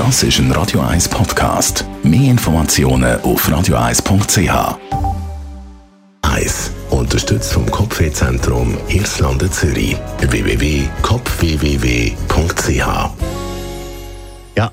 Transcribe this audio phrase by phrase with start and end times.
[0.00, 1.84] Das ist ein Radio 1 Podcast.
[2.02, 4.78] Mehr Informationen auf radio1.ch.
[6.22, 6.70] 1.
[6.88, 9.98] Unterstützt vom Kopfwehzentrum Irlande Zürich.
[10.20, 13.10] www.kopfwww.ch
[14.56, 14.72] Ja,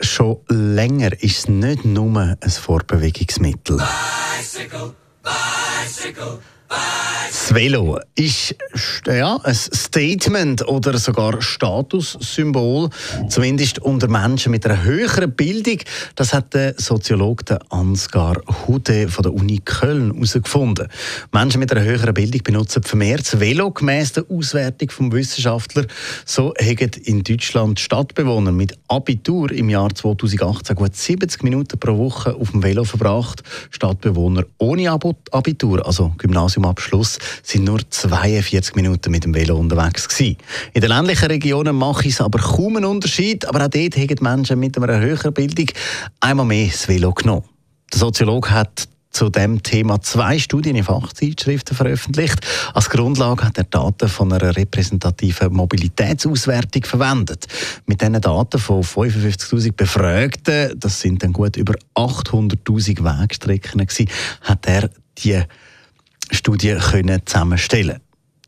[0.00, 3.78] schon länger ist es nicht nur ein Fortbewegungsmittel.
[4.38, 6.38] Bicycle, bicycle.
[7.32, 8.54] Das Velo ist
[9.06, 12.88] ja, ein Statement oder sogar Statussymbol,
[13.28, 15.78] zumindest unter Menschen mit einer höheren Bildung.
[16.14, 20.88] Das hat der Soziologe Ansgar Hude von der Uni Köln herausgefunden.
[21.32, 25.86] Menschen mit einer höheren Bildung benutzen vermehrt das Velo gemäss der Auswertung vom Wissenschaftler.
[26.24, 32.36] So haben in Deutschland Stadtbewohner mit Abitur im Jahr 2018 gut 70 Minuten pro Woche
[32.36, 33.42] auf dem Velo verbracht.
[33.70, 40.36] Stadtbewohner ohne Abitur, also Gymnasium Abschluss sind nur 42 Minuten mit dem Velo unterwegs gewesen.
[40.72, 44.60] In den ländlichen Regionen mache es aber kaum einen Unterschied, aber auch dort haben Menschen
[44.60, 45.66] mit einer höheren Bildung
[46.20, 47.44] einmal mehr das Velo genommen.
[47.92, 52.40] Der Soziologe hat zu dem Thema zwei Studien in Fachzeitschriften veröffentlicht.
[52.74, 57.46] Als Grundlage hat er Daten von einer repräsentativen Mobilitätsauswertung verwendet.
[57.86, 63.86] Mit diesen Daten von 55.000 Befragten, das sind dann gut über 800.000 Wegstrecken
[64.42, 65.42] hat er die
[66.32, 68.00] Studie können zusammenstellen.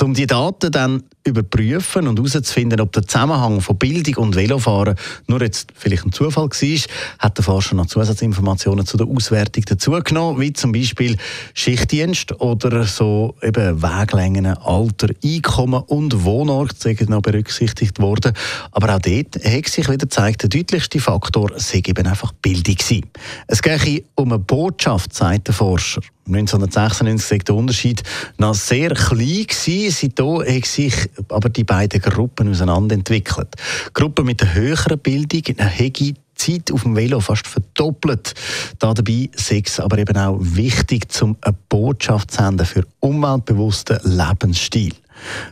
[0.00, 4.96] Um die Daten dann überprüfen und herauszufinden, ob der Zusammenhang von Bildung und Velofahren
[5.26, 6.80] nur jetzt vielleicht ein Zufall war,
[7.18, 11.16] hat der Forscher noch Zusatzinformationen zu der Auswertung dazugenommen, wie zum Beispiel
[11.54, 18.32] Schichtdienst oder so eben Weglängen, Alter, Einkommen und Wohnort sind noch berücksichtigt worden.
[18.72, 23.06] Aber auch dort hat sich wieder gezeigt, der deutlichste Faktor sei eben einfach Bildung gewesen.
[23.46, 26.00] Es gehe um eine Botschaft, sagt der Forscher.
[26.26, 28.02] 1996 war der Unterschied
[28.38, 29.46] noch sehr klein.
[29.48, 30.94] Seitdem haben sich
[31.28, 33.48] aber die beiden Gruppen auseinanderentwickelt.
[33.88, 38.34] Die Gruppe mit der höheren Bildung die Zeit auf dem Velo fast verdoppelt.
[38.78, 44.92] Da dabei ist aber eben auch wichtig, um eine Botschaft zu senden für umweltbewussten Lebensstil.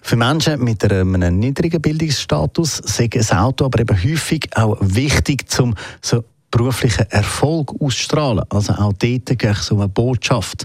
[0.02, 5.74] Für Menschen mit einem niedrigen Bildungsstatus ist das Auto aber eben häufig auch wichtig, um
[6.02, 6.22] so
[6.56, 8.44] beruflichen Erfolg ausstrahlen.
[8.48, 10.64] Also auch dort geht es um eine Botschaft.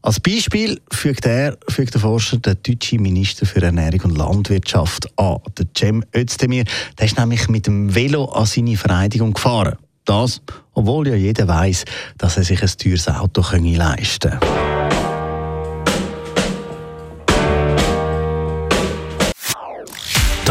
[0.00, 5.38] Als Beispiel fügt, er, fügt der Forscher den deutschen Minister für Ernährung und Landwirtschaft an,
[5.58, 6.64] der Cem Özdemir.
[6.98, 9.76] Der ist nämlich mit dem Velo an seine Vereidigung gefahren.
[10.04, 10.40] Das,
[10.72, 11.84] obwohl ja jeder weiß,
[12.18, 14.73] dass er sich ein teures Auto leisten kann.